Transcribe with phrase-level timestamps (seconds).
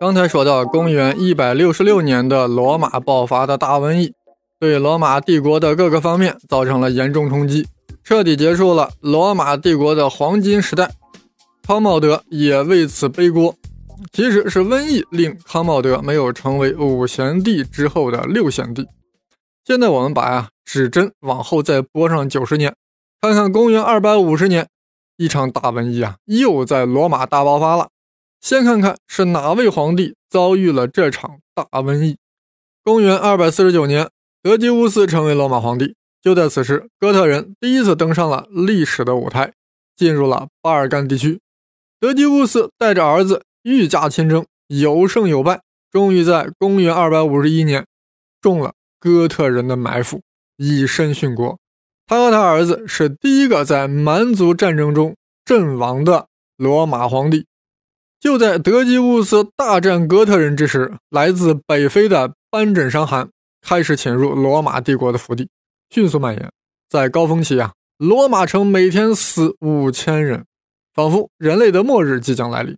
[0.00, 4.12] 刚才说到，公元一百六十六年的罗马爆发的大瘟疫，
[4.58, 7.66] 对罗马帝国的各个方面造成了严重冲击，
[8.02, 10.90] 彻底结束了罗马帝国的黄金时代。
[11.66, 13.54] 康茂德也为此背锅，
[14.12, 18.86] 其实是瘟疫令康茂德没有成为五贤帝之后的六贤帝。
[19.64, 22.74] 现在我们把呀指针往后再拨上九十年，
[23.20, 24.68] 看看公元二百五十年，
[25.16, 27.88] 一场大瘟疫啊又在罗马大爆发了。
[28.44, 32.18] 先看看是哪位皇帝遭遇了这场大瘟疫。
[32.82, 34.10] 公元二百四十九年，
[34.42, 35.96] 德基乌斯成为罗马皇帝。
[36.20, 39.54] 就在此时，哥特人第一次登上了历史的舞台，
[39.96, 41.40] 进入了巴尔干地区。
[41.98, 47.86] 德基乌斯带着儿子御驾亲征，有胜有败，终于在公元二百五十一年
[48.42, 50.20] 中了哥特人的埋伏，
[50.58, 51.58] 以身殉国。
[52.06, 55.16] 他和他儿子是第一个在蛮族战争中
[55.46, 56.26] 阵亡的
[56.58, 57.46] 罗马皇帝。
[58.24, 63.28] 就在德基乌斯大战哥特人之时，来自北非的斑疹伤寒
[63.60, 65.50] 开始侵入罗马帝国的腹地，
[65.90, 66.50] 迅速蔓延。
[66.88, 70.46] 在高峰期啊，罗马城每天死五千人，
[70.94, 72.74] 仿佛人类的末日即将来临。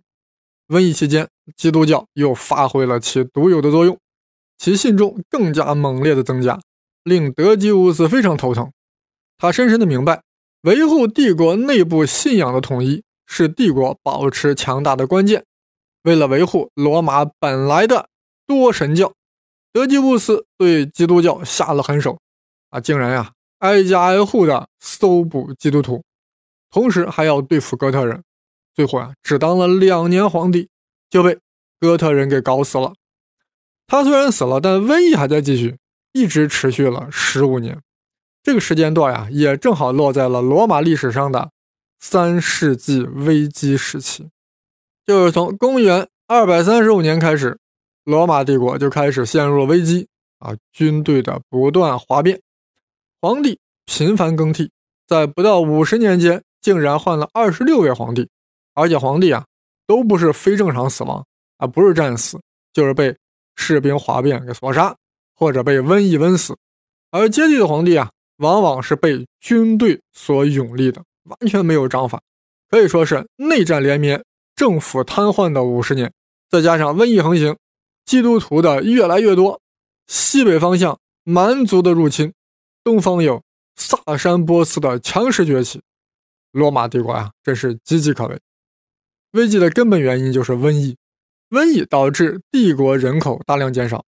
[0.67, 3.97] 瘟疫期间，基督教又发挥了其独有的作用，
[4.57, 6.59] 其信众更加猛烈的增加，
[7.05, 8.69] 令德基乌斯非常头疼。
[9.37, 10.23] 他深深的明白，
[10.63, 13.01] 维护帝国内部信仰的统一。
[13.27, 15.45] 是帝国保持强大的关键。
[16.03, 18.07] 为了维护罗马本来的
[18.47, 19.13] 多神教，
[19.73, 22.17] 德基乌斯对基督教下了狠手，
[22.69, 26.03] 啊，竟然呀挨家挨户的搜捕基督徒，
[26.71, 28.23] 同时还要对付哥特人。
[28.73, 30.69] 最后啊，只当了两年皇帝，
[31.09, 31.37] 就被
[31.79, 32.93] 哥特人给搞死了。
[33.87, 35.77] 他虽然死了，但瘟疫还在继续，
[36.13, 37.81] 一直持续了十五年。
[38.43, 41.49] 这个时间段呀，也正好落在了罗马历史上的。
[41.99, 44.29] 三世纪危机时期，
[45.05, 47.57] 就是从公元二百三十五年开始，
[48.03, 50.07] 罗马帝国就开始陷入了危机
[50.39, 50.55] 啊！
[50.71, 52.39] 军队的不断哗变，
[53.19, 54.71] 皇帝频繁更替，
[55.05, 58.29] 在不到五十年间，竟然换了二十六位皇帝，
[58.73, 59.45] 而且皇帝啊，
[59.85, 61.25] 都不是非正常死亡
[61.57, 62.39] 啊，不是战死，
[62.71, 63.15] 就是被
[63.55, 64.95] 士兵哗变给所杀，
[65.33, 66.55] 或者被瘟疫瘟死，
[67.09, 71.03] 而接替的皇帝啊，往往是被军队所拥立的。
[71.27, 72.21] 完全没有章法，
[72.69, 74.23] 可以说是内战连绵、
[74.55, 76.11] 政府瘫痪的五十年。
[76.49, 77.57] 再加上瘟疫横行，
[78.05, 79.59] 基督徒的越来越多，
[80.07, 82.33] 西北方向蛮族的入侵，
[82.83, 83.43] 东方有
[83.75, 85.81] 萨珊波斯的强势崛起，
[86.51, 88.39] 罗马帝国啊，真是岌岌可危。
[89.31, 90.95] 危机的根本原因就是瘟疫，
[91.49, 94.05] 瘟疫导致帝国人口大量减少，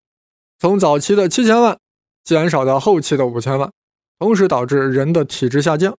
[0.58, 1.78] 从早期的七千万
[2.24, 3.70] 减少到后期的五千万，
[4.18, 5.94] 同时导致人的体质下降。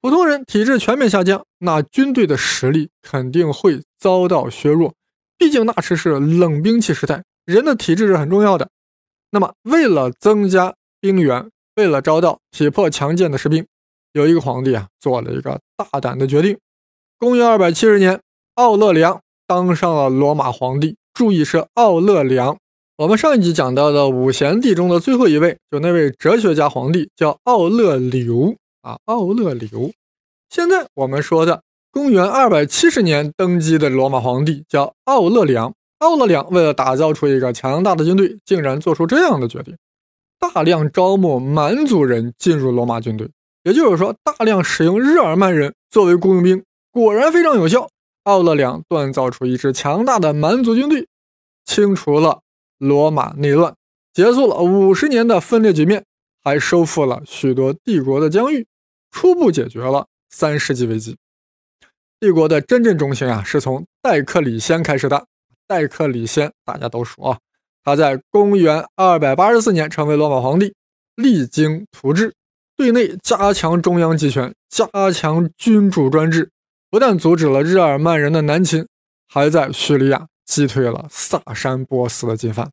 [0.00, 4.94] 普通人体质全面下降，那军队的实力肯定会遭到削弱。
[5.36, 8.68] 毕竟那时是冷兵器时代，人的体质是很重要的。
[9.30, 13.66] 那么，为了增加兵源，为了招到体魄强健的士兵，
[14.12, 16.56] 有一个皇帝啊，做了一个大胆的决定。
[17.18, 18.20] 公元二百七十年，
[18.54, 20.96] 奥勒良当上了罗马皇帝。
[21.12, 22.56] 注意是奥勒良。
[22.98, 28.54] 我们上一集讲到的五贤帝中的最后一位，就那位哲学家皇帝叫奥勒留。
[28.82, 29.92] 啊，奥勒留。
[30.48, 35.74] 现在我们说的公元二百七十年登基的罗马皇帝叫奥勒良。
[35.98, 39.76] 奥勒良为了打造出一个强大的军队，竟然做出这样的决定：
[40.38, 43.28] 大量招募蛮族人进入罗马军队。
[43.64, 46.62] 也就是说，大量使用日耳曼人作为雇佣兵，
[46.92, 47.88] 果然非常有效。
[48.22, 51.08] 奥勒良锻造出一支强大的蛮族军队，
[51.64, 52.42] 清除了
[52.78, 53.74] 罗马内乱，
[54.14, 56.04] 结束了五十年的分裂局面。
[56.48, 58.66] 还收复了许多帝国的疆域，
[59.10, 61.14] 初步解决了三世纪危机。
[62.18, 65.26] 帝国的真正中心啊，是从戴克里先开始的。
[65.66, 67.38] 戴克里先大家都熟啊，
[67.84, 70.72] 他在公元二百八十四年成为罗马皇帝，
[71.16, 72.32] 励精图治，
[72.78, 76.50] 对内加强中央集权，加强君主专制，
[76.90, 78.88] 不但阻止了日耳曼人的南侵，
[79.28, 82.70] 还在叙利亚击退了萨珊波斯的进犯。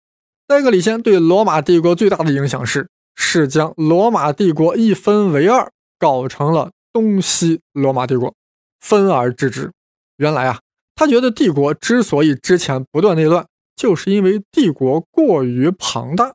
[0.47, 2.87] 戴克里先对罗马帝国最大的影响是。
[3.15, 8.33] 是将罗马帝国一分为二，搞成了东西罗马帝国，
[8.79, 9.71] 分而治之。
[10.17, 10.59] 原来啊，
[10.95, 13.45] 他觉得帝国之所以之前不断内乱，
[13.75, 16.33] 就是因为帝国过于庞大，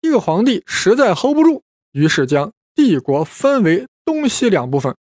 [0.00, 1.62] 一个皇帝实在 hold 不住，
[1.92, 4.94] 于是将帝国分为东西两部分，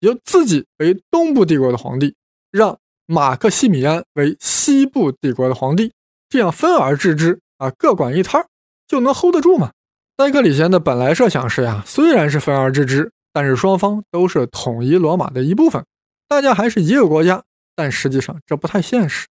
[0.00, 2.14] 由自己为东部帝国的皇帝，
[2.50, 5.92] 让马克西米安为西部帝国的皇帝，
[6.28, 8.46] 这样分而治之啊，各管一摊儿
[8.86, 9.72] 就能 hold 得住嘛。
[10.16, 15.84] 戴克里先的本来设想是呀，虽然是分而治之，但是双方都是统一罗马的一部分，
[16.26, 17.42] 大家还是一个国家。
[17.74, 19.26] 但实际上这不太现实，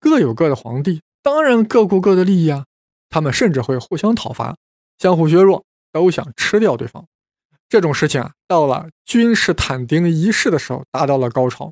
[0.00, 2.64] 各有各的皇帝，当然各顾各的利益啊，
[3.10, 4.56] 他们甚至会互相讨伐，
[4.98, 5.62] 相互削弱，
[5.92, 7.04] 都想吃掉对方。
[7.68, 11.70] 这种事情啊，到了君士坦丁一世的时候达到了高潮。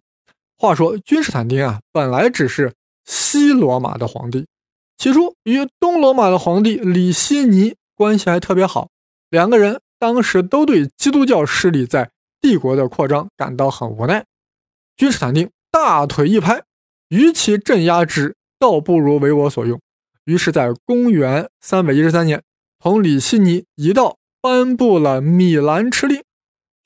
[0.58, 2.74] 话说君士坦丁啊，本来只是
[3.06, 4.46] 西罗马的皇帝，
[4.98, 8.88] 起初与东罗马的皇帝李希尼关系还特别好，
[9.28, 12.10] 两个人当时都对基督教势力在
[12.40, 14.24] 帝国的扩张感到很无奈。
[14.96, 16.62] 君士坦丁大腿一拍，
[17.10, 19.78] 与其镇压之，倒不如为我所用。
[20.24, 22.42] 于是，在公元三百一十三年，
[22.78, 26.22] 同李希尼一道颁布了米兰敕令，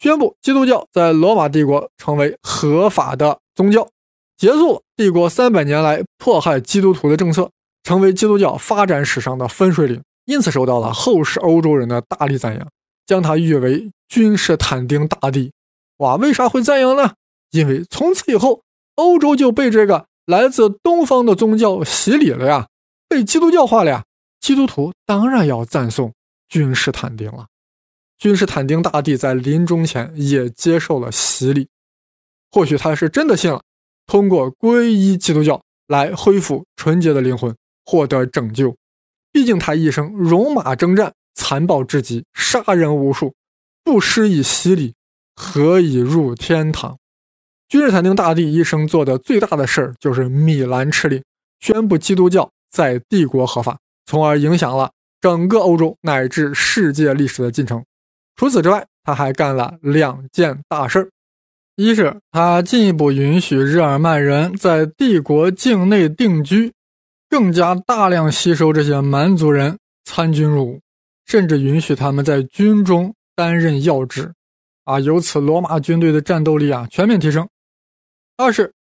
[0.00, 3.88] 宣布基督教在罗马帝国成为合法的宗教，
[4.36, 7.52] 结束了帝国三百年来迫害基督徒的政策，
[7.84, 12.68] 成为基督教发展史上的分水岭，因此受到了后世欧洲人的大力赞扬，
[13.06, 15.52] 将他誉为君士坦丁大帝。
[15.98, 17.14] 哇，为啥会赞扬呢？
[17.50, 18.62] 因为从此以后，
[18.96, 22.68] 欧洲就被这个来自东方的宗教洗礼了呀，
[23.08, 24.04] 被基督教化了呀。
[24.40, 26.12] 基督徒当然要赞颂
[26.48, 27.46] 君士坦丁了。
[28.18, 31.68] 君士坦丁大帝在临终前也接受了洗礼，
[32.50, 33.62] 或许他是真的信了，
[34.06, 37.54] 通过皈依基督教来恢复纯洁的灵魂，
[37.84, 38.74] 获得拯救。
[39.34, 43.34] 毕竟他一生戎马征战，残暴至极，杀人无数，
[43.82, 44.94] 不施以洗礼，
[45.34, 46.96] 何以入天堂？
[47.68, 51.20] 君士坦丁大帝一生做的最大的事儿就是米兰敕令，
[51.58, 53.76] 宣布基督教在帝国合法，
[54.06, 57.84] 从而影响了整个欧洲乃至世界历史的进程。
[58.36, 61.08] 除此之外，他还干了两件大事儿：
[61.74, 66.72] 一是他进一步允许日耳曼人在帝国境内定居，
[67.34, 70.80] 更加大量吸收这些蛮族人参军入伍，
[71.26, 74.32] 甚至允许他们在军中担任要职，
[74.84, 77.48] 啊，由此罗马军队的战斗力啊全面提升。
[78.36, 78.72] 二是，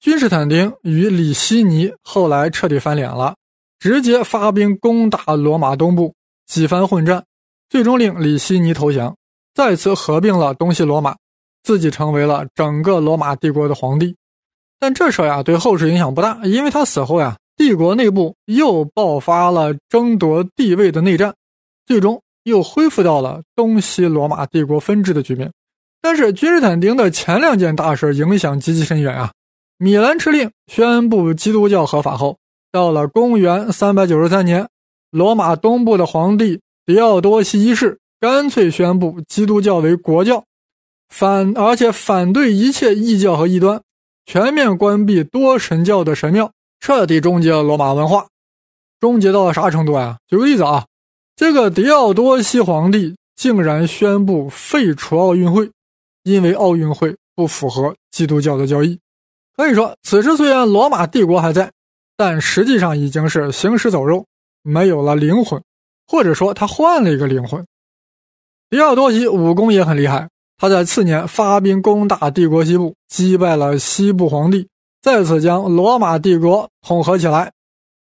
[0.00, 3.36] 君士坦丁与李希尼后来彻底翻脸了，
[3.78, 6.14] 直接发兵攻打罗马东部，
[6.46, 7.22] 几番混战，
[7.68, 9.14] 最终令李希尼投降，
[9.52, 11.14] 再次合并了东西罗马，
[11.62, 14.16] 自己成为了整个罗马帝国的皇帝。
[14.80, 21.32] 但这事呀，对后世影响不大，因为他死后呀，帝国内部又爆发了争夺地位的内战，
[21.86, 25.52] 最终又恢复到了东西罗马帝国分治的局面。
[26.00, 29.30] 但是君士坦丁的前两件大事影响极其深远啊！
[29.78, 32.36] 米兰敕令宣布基督教合法后，
[32.72, 34.68] 到了公元三百九十三年，
[35.12, 40.44] 罗马东部的皇帝狄奥多西一世干脆宣布基督教为国教，
[41.10, 43.80] 反而且反对一切异教和异端，
[44.26, 46.50] 全面关闭多神教的神庙，
[46.82, 48.26] 彻底终结了罗马文化。
[48.98, 50.18] 终结到了啥程度啊？
[50.26, 50.84] 举个例子啊，
[51.36, 55.70] 这个狄奥多西皇帝竟然宣布废除奥运会。
[56.24, 59.00] 因为奥运会不符合基督教的教义，
[59.56, 61.72] 可以说此时虽然罗马帝国还在，
[62.16, 64.24] 但实际上已经是行尸走肉，
[64.62, 65.60] 没有了灵魂，
[66.06, 67.64] 或者说他换了一个灵魂。
[68.70, 74.68] 狄奥多西武功也很厉害，他在次年发兵攻打帝国西部，击败了西部皇帝，
[75.02, 77.52] 再次将罗马帝国统合起来，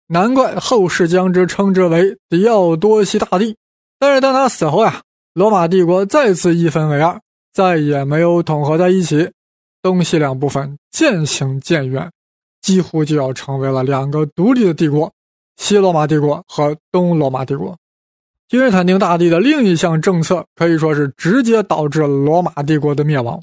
[0.07, 3.55] 难怪后世将之称之为狄奥多西大帝。
[3.99, 5.01] 但是当他死后呀，
[5.33, 7.19] 罗马帝国再次一分为二。
[7.53, 9.31] 再也没有统合在一起，
[9.81, 12.11] 东西两部分渐行渐远，
[12.61, 15.11] 几乎就要成为了两个独立的帝国——
[15.57, 17.75] 西罗马帝国和东罗马帝国。
[18.47, 23.41] 君士坦丁大帝的另一项政策可以说是直接导致罗马帝国的灭亡，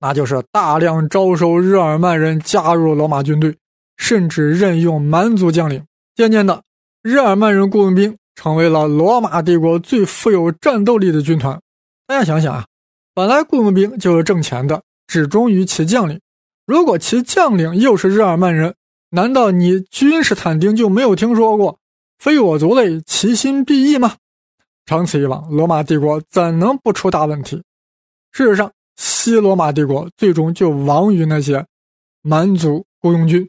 [0.00, 3.54] 那就是大量招收日耳曼人加入罗马军队，
[3.96, 5.84] 甚至任用蛮族将领。
[6.16, 6.62] 渐渐的，
[7.02, 11.60] 日耳曼人雇佣兵成为了罗马帝国最富有战斗力的军团。
[12.06, 12.64] 大家想想啊。
[13.12, 16.18] 本来雇佣兵就是挣钱的，只忠于其将领。
[16.64, 18.74] 如果其将领又是日耳曼人，
[19.10, 21.78] 难道你君士坦丁就没有听说过
[22.18, 24.14] “非我族类，其心必异”吗？
[24.86, 27.62] 长此以往，罗马帝国怎能不出大问题？
[28.30, 31.66] 事实上，西罗马帝国最终就亡于那些
[32.20, 33.48] 蛮族雇佣军。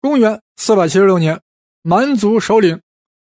[0.00, 1.40] 公元476年，
[1.82, 2.80] 蛮族首领，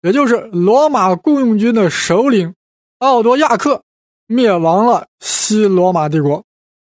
[0.02, 2.54] 也就是罗马雇佣军的首领
[2.98, 3.82] 奥多亚克。
[4.26, 6.44] 灭亡了西罗马帝国，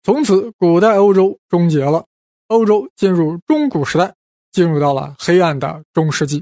[0.03, 2.05] 从此古代欧洲终结了，
[2.47, 4.15] 欧洲进入中古时代，
[4.53, 6.41] 进入到了黑暗的中世纪。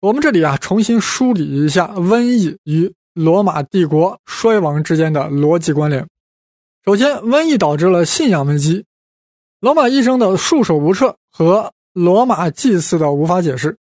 [0.00, 6.04] 我们这里啊，重新梳理一下瘟疫与罗马帝国衰亡之间的逻辑关联。
[6.88, 8.86] 首先，瘟疫导致了信仰危机，
[9.60, 13.76] 罗马医生的束手无策和罗马祭祀的无法解释，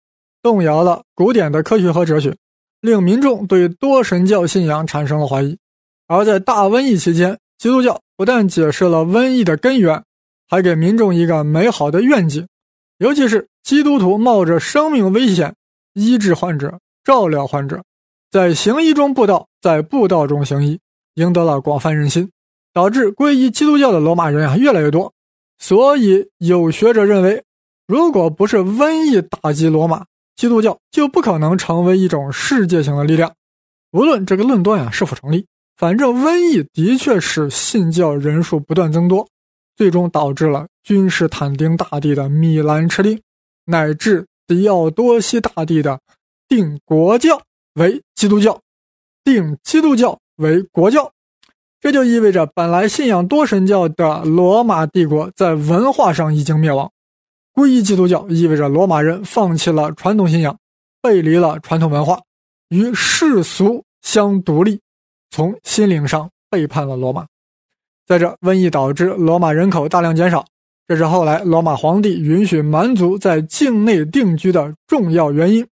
[0.40, 2.37] 动摇了古典的科学和哲学，
[2.80, 5.59] 令民众对多神教信仰产生了怀疑。
[6.06, 10.04] 而在大瘟疫期间，基督教不但解释了瘟疫的根源，
[10.49, 12.47] 还给民众一个美好的愿景，
[12.99, 15.56] 尤其是基督徒冒着生命危险
[15.94, 17.82] 医治患者、照料患者，
[18.30, 20.78] 在行医中布道，在布道中行医，
[21.14, 22.30] 赢得了广泛人心，
[22.73, 25.12] 导致皈依基督教的罗马人啊越来越多。
[25.59, 27.45] 所以有学者认为，
[27.87, 33.33] 如果不是瘟疫打击罗马，基督教就不可能成为一种世界性的力量。
[33.93, 39.29] 无论这个论断啊是否成立，反正瘟疫的确使信教人数不断增多，
[39.76, 43.21] 最终导致了君士坦丁大帝的米兰敕令，
[43.67, 46.00] 乃至狄奥多西大帝的
[46.49, 47.41] 定国教
[47.75, 48.61] 为基督教，
[49.23, 51.12] 定基督教为国教。
[51.83, 56.89] 这就意味着，本来信仰多神教的罗马帝国在文化上已经灭亡。
[57.53, 60.57] 皈依基督教意味着罗马人放弃了传统信仰，
[61.03, 62.21] 背离了传统文化，
[62.69, 64.81] 与世俗相独立，
[65.33, 67.27] 从心灵上背叛了罗马。
[68.07, 70.47] 在这，瘟疫导致罗马人口大量减少，
[70.87, 75.67] 这是后来罗马皇帝允许蛮族在境内定居的重要原因。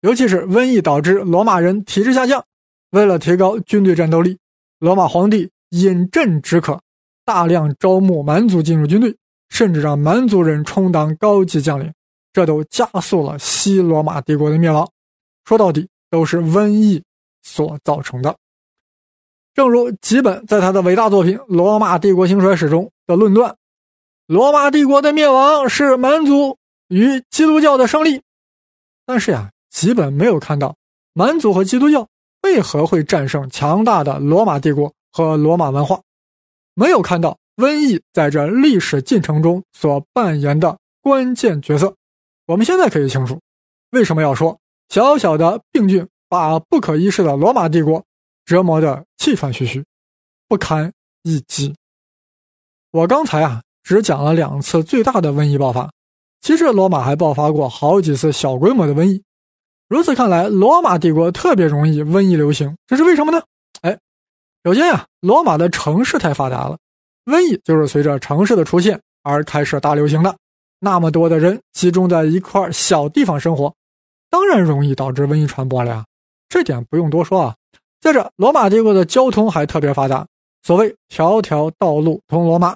[0.00, 2.44] 尤其是瘟疫导致罗马人体质下降，
[2.90, 4.36] 为了提高军队战斗力。
[4.82, 6.80] 罗马皇帝饮鸩止渴，
[7.24, 9.16] 大量招募蛮族进入军队，
[9.48, 11.94] 甚至让蛮族人充当高级将领，
[12.32, 14.90] 这都加速了西罗马帝国的灭亡。
[15.44, 17.00] 说到底，都是瘟疫
[17.44, 18.36] 所造成的。
[19.54, 23.54] 正如吉本在他的伟大作品《罗马帝国兴衰史》中的论断
[24.26, 26.58] ：“罗马帝国的灭亡是蛮族
[26.88, 28.20] 与基督教的胜利。”
[29.06, 30.74] 但是呀，吉本没有看到
[31.12, 32.08] 蛮族和基督教。
[32.42, 36.00] 为何会战胜强大的罗马帝国和罗马文化？
[36.74, 41.94] 没有看到瘟疫在这历史进程中所扮演的关键角色。
[42.46, 43.40] 我们现在可以清楚，
[43.90, 44.58] 为什么要说
[44.88, 48.04] 小小的病菌把不可一世的罗马帝国
[48.44, 49.84] 折磨得气喘吁吁、
[50.48, 51.74] 不堪一击。
[52.90, 55.90] 我刚才啊只讲了两次最大的瘟疫爆发，
[56.40, 59.22] 其实罗马还爆发过好几次小规模的瘟疫。
[59.92, 63.42] 如此看来，罗马帝国特别容易瘟疫流行，这是为什么呢？
[63.82, 63.98] 哎，
[64.64, 66.78] 首先呀，罗马的城市太发达了，
[67.26, 70.34] 瘟疫就是随着城市的出现而开始大流行的。
[70.80, 73.70] 那么多的人集中在一块小地方生活，
[74.30, 76.02] 当然容易导致瘟疫传播了呀。
[76.48, 77.54] 这点不用多说啊。
[78.00, 80.26] 接着，罗马帝国的交通还特别发达，
[80.62, 82.74] 所谓条条道路通罗马，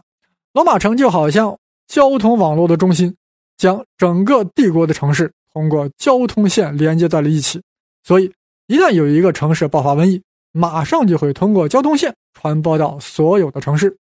[0.53, 1.57] 罗马城就好像
[1.89, 3.17] 交通网络的中心，
[3.57, 5.33] 将整个帝国的城市。
[5.57, 7.63] 通过交通线连接在了一起，
[8.03, 8.31] 所以
[8.67, 10.23] 一旦有一个城市爆发瘟疫，
[10.53, 13.97] 马上就会通过交通线传播到所有的城市。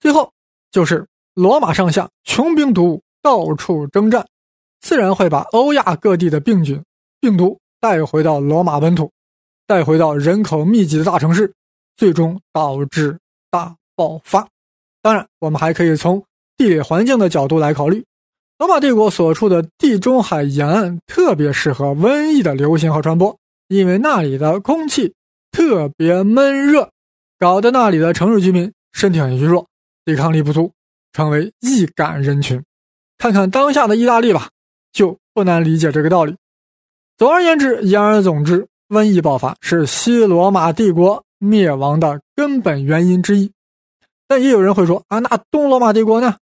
[0.00, 0.32] 最后
[0.70, 4.26] 就是罗马上下穷兵黩武，到处征战，
[4.80, 6.82] 自然会把欧亚各地的病菌、
[7.20, 9.12] 病毒带回到罗马本土，
[9.66, 11.52] 带回到人口密集的大城市，
[11.98, 13.18] 最终导致
[13.50, 14.48] 大爆发。
[15.02, 16.24] 当然，我们还可以从
[16.56, 18.02] 地理环境的角度来考虑。
[18.58, 25.12] 罗马帝国所处的地中海沿岸特别适合瘟疫的流行和传播，因为那里的空气
[25.52, 26.88] 特别闷热，
[27.38, 29.66] 搞得那里的城市居民身体很虚弱，
[30.06, 30.72] 抵抗力不足，
[31.12, 32.62] 成为易感人群。
[33.18, 34.48] 看看当下的意大利吧，
[34.90, 36.34] 就不难理解这个道理。
[37.18, 43.52] 总而言之，言而总之，瘟疫爆发是西罗马帝国灭亡的根本原因之一。
[44.26, 46.36] 但也有人会说啊，那东罗马帝国呢？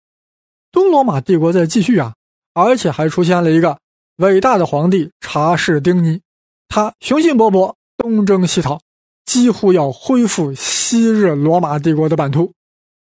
[0.73, 2.15] 东罗马帝国在继续啊，
[2.55, 3.77] 而且还出现了一个
[4.17, 6.19] 伟大的皇帝查士丁尼，
[6.67, 8.81] 他雄心勃勃，东征西讨，
[9.23, 12.51] 几乎要恢复昔日罗马帝国的版图。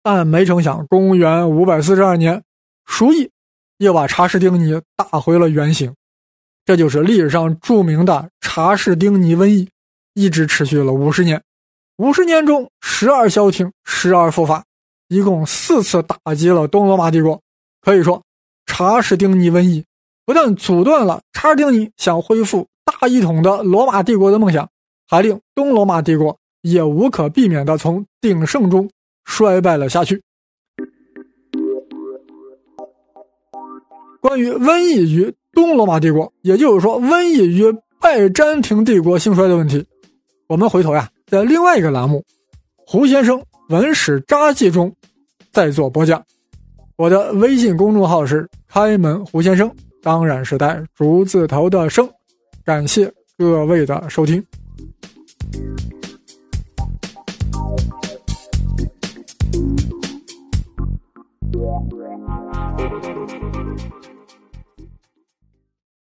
[0.03, 2.43] 但没成想，公元五百四十二年，
[2.85, 3.31] 鼠疫
[3.77, 5.91] 又把查士丁尼打回了原形。
[6.65, 9.67] 这就是历史上著名的查士丁尼瘟疫，
[10.13, 11.41] 一直持续了五十年。
[11.97, 14.63] 五十年中，时而消停，时而复发，
[15.07, 17.41] 一共四次打击了东罗马帝国。
[17.83, 18.23] 可以说，
[18.65, 19.83] 查士丁尼瘟疫
[20.25, 24.69] 不但阻断了查士丁尼想恢复大一统的罗马帝国的梦想，
[25.09, 28.89] 还令东罗马帝国也无可避免地从鼎盛中
[29.25, 30.21] 衰败了下去。
[34.21, 37.65] 关于瘟疫与东罗马帝国，也就是说瘟疫与
[37.99, 39.85] 拜占庭帝国兴衰的问题，
[40.47, 42.19] 我们回头呀，在另外一个栏目
[42.87, 44.95] 《胡先生文史札记》中
[45.51, 46.23] 再做播讲。
[46.95, 49.69] 我的微信公众号是开门胡先生，
[50.01, 52.07] 当然是带竹字头的生。
[52.63, 54.43] 感谢各位的收听。